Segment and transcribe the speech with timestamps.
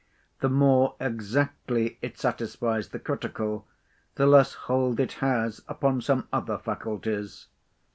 [0.39, 3.67] The more exactly it satisfies the critical,
[4.15, 7.45] the less hold it has upon some other faculties.